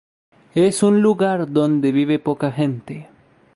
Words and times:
Es 0.55 0.81
un 0.81 1.03
lugar 1.03 1.51
donde 1.51 1.91
vive 1.91 2.17
poca 2.17 2.51
gente. 2.51 3.07